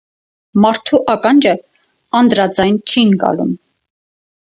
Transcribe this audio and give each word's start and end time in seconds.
Մարդու 0.61 0.99
ականջը 1.13 1.51
անդրաձայն 2.21 2.79
չի 2.95 3.05
ընկալում։ 3.11 3.53